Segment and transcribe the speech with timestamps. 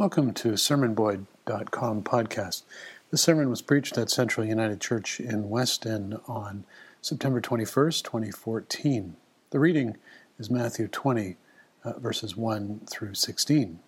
[0.00, 2.62] Welcome to SermonBoyd.com podcast.
[3.10, 6.64] The sermon was preached at Central United Church in Weston on
[7.02, 9.16] September 21st, 2014.
[9.50, 9.98] The reading
[10.38, 11.36] is Matthew 20,
[11.84, 13.78] uh, verses 1 through 16.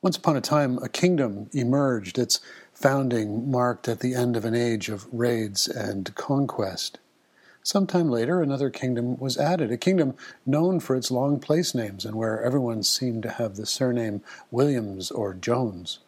[0.00, 2.38] Once upon a time, a kingdom emerged, its
[2.72, 7.00] founding marked at the end of an age of raids and conquest.
[7.66, 10.14] Some time later, another kingdom was added, a kingdom
[10.46, 15.10] known for its long place names and where everyone seemed to have the surname Williams
[15.10, 15.98] or Jones.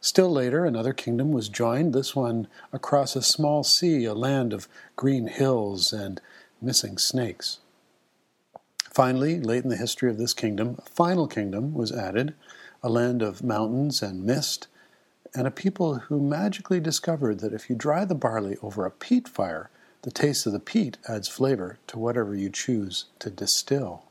[0.00, 4.66] Still later, another kingdom was joined, this one across a small sea, a land of
[4.96, 6.18] green hills and
[6.62, 7.58] missing snakes.
[8.84, 12.32] Finally, late in the history of this kingdom, a final kingdom was added,
[12.82, 14.68] a land of mountains and mist,
[15.34, 19.28] and a people who magically discovered that if you dry the barley over a peat
[19.28, 19.68] fire,
[20.04, 24.02] the taste of the peat adds flavor to whatever you choose to distill.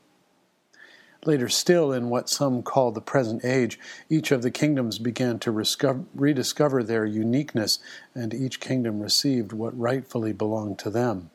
[1.24, 3.78] Later still, in what some call the present age,
[4.10, 7.78] each of the kingdoms began to rediscover their uniqueness,
[8.12, 11.30] and each kingdom received what rightfully belonged to them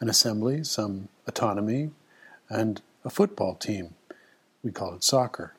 [0.00, 1.90] an assembly, some autonomy,
[2.48, 3.94] and a football team.
[4.64, 5.54] We call it soccer.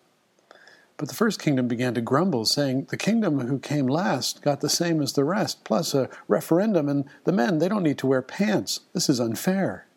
[0.97, 4.69] But the first kingdom began to grumble, saying, The kingdom who came last got the
[4.69, 8.21] same as the rest, plus a referendum, and the men, they don't need to wear
[8.21, 8.81] pants.
[8.93, 9.87] This is unfair.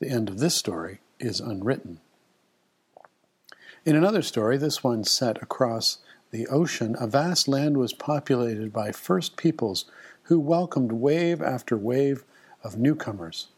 [0.00, 2.00] The end of this story is unwritten.
[3.84, 5.98] In another story, this one set across
[6.30, 9.84] the ocean, a vast land was populated by first peoples
[10.24, 12.24] who welcomed wave after wave
[12.62, 13.48] of newcomers.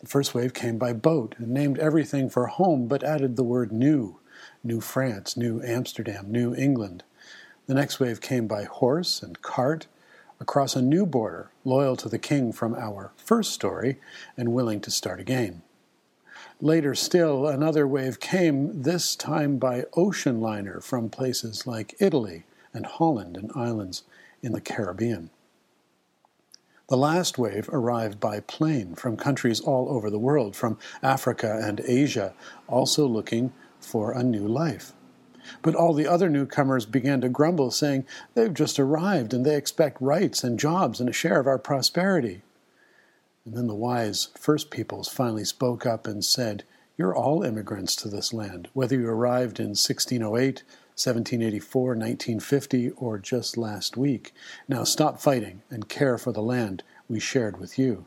[0.00, 3.72] The first wave came by boat and named everything for home, but added the word
[3.72, 4.18] new
[4.64, 7.04] New France, New Amsterdam, New England.
[7.66, 9.86] The next wave came by horse and cart
[10.40, 13.98] across a new border, loyal to the king from our first story
[14.36, 15.62] and willing to start again.
[16.60, 22.86] Later still, another wave came, this time by ocean liner from places like Italy and
[22.86, 24.04] Holland and islands
[24.42, 25.30] in the Caribbean.
[26.88, 31.80] The last wave arrived by plane from countries all over the world, from Africa and
[31.86, 32.34] Asia,
[32.68, 33.52] also looking
[33.82, 34.92] for a new life.
[35.60, 40.00] But all the other newcomers began to grumble, saying, They've just arrived and they expect
[40.00, 42.42] rights and jobs and a share of our prosperity.
[43.44, 46.62] And then the wise first peoples finally spoke up and said,
[46.96, 50.62] You're all immigrants to this land, whether you arrived in 1608,
[50.94, 54.32] 1784, 1950, or just last week.
[54.68, 58.06] Now stop fighting and care for the land we shared with you.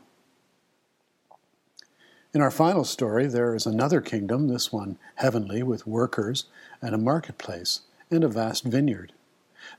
[2.36, 6.44] In our final story, there is another kingdom, this one heavenly, with workers
[6.82, 7.80] and a marketplace
[8.10, 9.14] and a vast vineyard.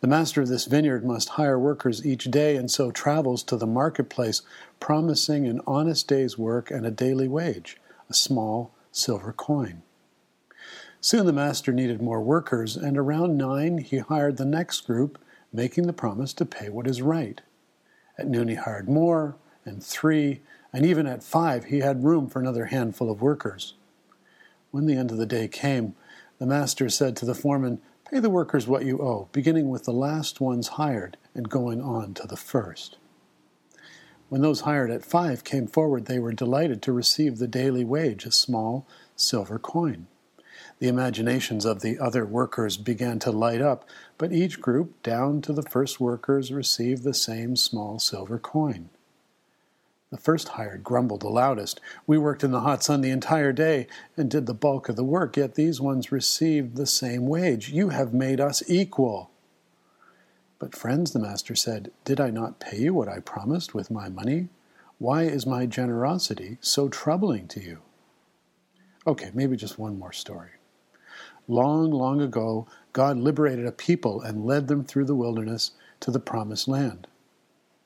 [0.01, 3.67] The master of this vineyard must hire workers each day and so travels to the
[3.67, 4.41] marketplace,
[4.79, 7.77] promising an honest day's work and a daily wage,
[8.09, 9.83] a small silver coin.
[10.99, 15.19] Soon the master needed more workers, and around nine he hired the next group,
[15.53, 17.39] making the promise to pay what is right.
[18.17, 20.41] At noon he hired more, and three,
[20.77, 23.73] and even at five he had room for another handful of workers.
[24.69, 25.95] When the end of the day came,
[26.37, 29.91] the master said to the foreman, Pay the workers what you owe, beginning with the
[29.91, 32.99] last ones hired and going on to the first.
[34.29, 38.25] When those hired at five came forward, they were delighted to receive the daily wage,
[38.25, 38.85] a small
[39.15, 40.05] silver coin.
[40.77, 43.83] The imaginations of the other workers began to light up,
[44.19, 48.91] but each group, down to the first workers, received the same small silver coin.
[50.09, 51.81] The first hired grumbled the loudest.
[52.05, 55.03] We worked in the hot sun the entire day and did the bulk of the
[55.03, 57.69] work, yet these ones received the same wage.
[57.69, 59.31] You have made us equal.
[60.59, 64.07] But, friends, the master said, did I not pay you what I promised with my
[64.07, 64.47] money?
[64.97, 67.79] Why is my generosity so troubling to you?
[69.05, 70.51] Okay, maybe just one more story.
[71.47, 76.19] Long, long ago, God liberated a people and led them through the wilderness to the
[76.19, 77.07] promised land.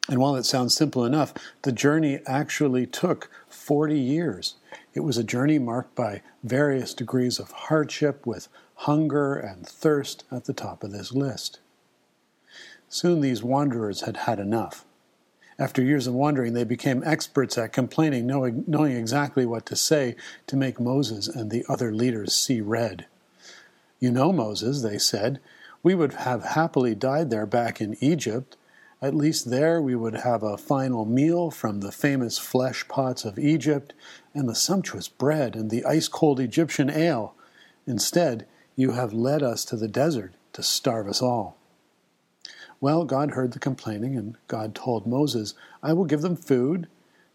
[0.09, 4.55] And while it sounds simple enough, the journey actually took 40 years.
[4.93, 10.45] It was a journey marked by various degrees of hardship, with hunger and thirst at
[10.45, 11.59] the top of this list.
[12.89, 14.85] Soon these wanderers had had enough.
[15.59, 20.15] After years of wandering, they became experts at complaining, knowing, knowing exactly what to say
[20.47, 23.05] to make Moses and the other leaders see red.
[23.99, 25.39] You know, Moses, they said,
[25.83, 28.57] we would have happily died there back in Egypt
[29.01, 33.39] at least there we would have a final meal from the famous flesh pots of
[33.39, 33.93] Egypt
[34.33, 37.33] and the sumptuous bread and the ice cold Egyptian ale.
[37.87, 38.45] Instead,
[38.75, 41.57] you have led us to the desert to starve us all.
[42.79, 46.87] Well, God heard the complaining, and God told Moses, I will give them food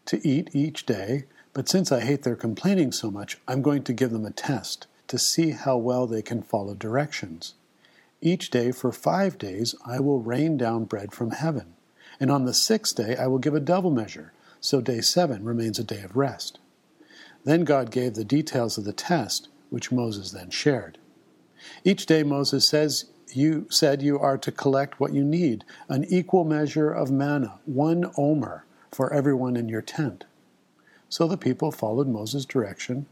[0.05, 3.93] to eat each day, but since I hate their complaining so much, I'm going to
[3.93, 7.53] give them a test to see how well they can follow directions.
[8.21, 11.75] Each day for five days I will rain down bread from heaven,
[12.19, 15.77] and on the sixth day I will give a double measure, so day seven remains
[15.77, 16.59] a day of rest.
[17.43, 20.97] Then God gave the details of the test, which Moses then shared.
[21.83, 26.43] Each day Moses says, You said you are to collect what you need, an equal
[26.43, 30.25] measure of manna, one omer, for everyone in your tent.
[31.07, 33.05] So the people followed Moses' direction,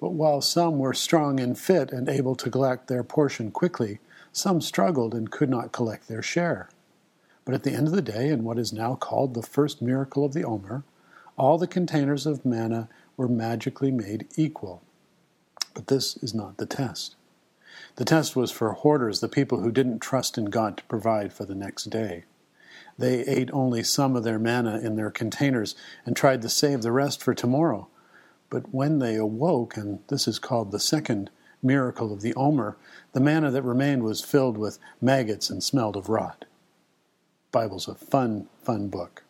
[0.00, 3.98] but while some were strong and fit and able to collect their portion quickly,
[4.36, 6.68] some struggled and could not collect their share.
[7.46, 10.26] But at the end of the day, in what is now called the first miracle
[10.26, 10.84] of the Omer,
[11.38, 14.82] all the containers of manna were magically made equal.
[15.72, 17.16] But this is not the test.
[17.96, 21.46] The test was for hoarders, the people who didn't trust in God to provide for
[21.46, 22.24] the next day.
[22.98, 25.74] They ate only some of their manna in their containers
[26.04, 27.88] and tried to save the rest for tomorrow.
[28.50, 31.30] But when they awoke, and this is called the second
[31.62, 32.76] miracle of the Omer,
[33.12, 36.44] the manna that remained was filled with maggots and smelled of rot.
[37.52, 39.22] Bible's a fun, fun book.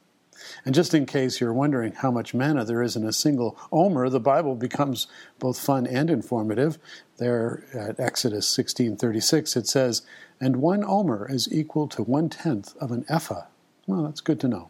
[0.64, 4.08] And just in case you're wondering how much manna there is in a single omer,
[4.08, 5.06] the Bible becomes
[5.38, 6.78] both fun and informative.
[7.16, 10.02] There at Exodus 16:36 it says,
[10.40, 13.46] "And one omer is equal to one tenth of an ephah."
[13.86, 14.68] Well, that's good to know.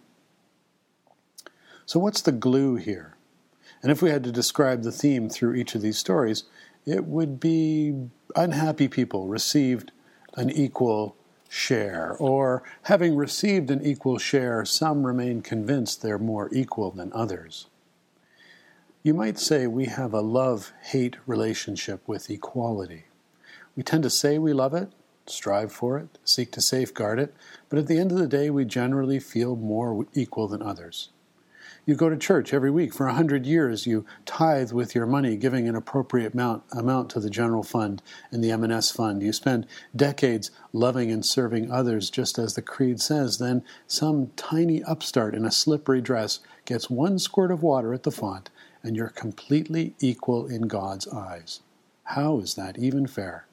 [1.85, 3.17] So what's the glue here?
[3.83, 6.45] And if we had to describe the theme through each of these stories,
[6.87, 9.93] it would be unhappy people received
[10.35, 11.17] an equal
[11.49, 17.67] share, or having received an equal share, some remain convinced they're more equal than others.
[19.03, 23.05] You might say we have a love hate relationship with equality.
[23.77, 24.91] We tend to say we love it,
[25.27, 27.35] strive for it, seek to safeguard it,
[27.69, 31.11] but at the end of the day, we generally feel more equal than others.
[31.89, 33.87] You go to church every week for a hundred years.
[33.87, 38.03] You tithe with your money, giving an appropriate amount, amount to the general fund
[38.33, 39.23] and the M&S fund.
[39.23, 43.39] You spend decades loving and serving others, just as the creed says.
[43.39, 48.11] Then some tiny upstart in a slippery dress gets one squirt of water at the
[48.11, 48.51] font,
[48.83, 51.61] and you're completely equal in God's eyes.
[52.03, 53.47] How is that even fair?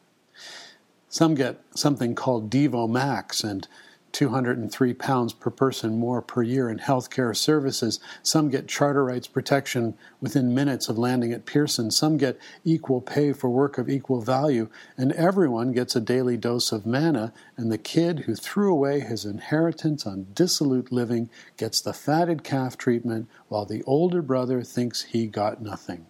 [1.08, 3.68] Some get something called Devo Max and
[4.14, 8.00] 203 pounds per person more per year in healthcare services.
[8.22, 11.92] Some get charter rights protection within minutes of landing at Pearson.
[11.92, 14.70] Some get equal pay for work of equal value.
[14.96, 17.34] And everyone gets a daily dose of manna.
[17.58, 22.78] And the kid who threw away his inheritance on dissolute living gets the fatted calf
[22.78, 26.06] treatment while the older brother thinks he got nothing.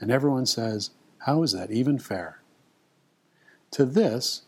[0.00, 2.40] And everyone says, How is that even fair?
[3.72, 4.42] To this,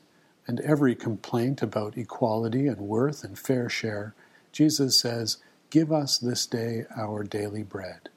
[0.49, 4.15] and every complaint about equality and worth and fair share,
[4.50, 5.37] Jesus says,
[5.71, 8.09] Give us this day our daily bread.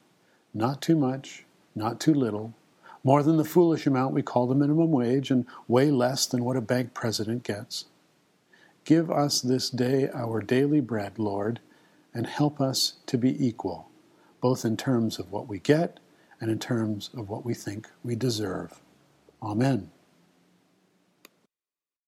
[0.54, 1.44] Not too much,
[1.74, 2.54] not too little,
[3.04, 6.56] more than the foolish amount we call the minimum wage, and way less than what
[6.56, 7.84] a bank president gets.
[8.84, 11.60] Give us this day our daily bread, Lord,
[12.14, 13.88] and help us to be equal,
[14.40, 16.00] both in terms of what we get
[16.40, 18.80] and in terms of what we think we deserve.
[19.42, 19.90] Amen.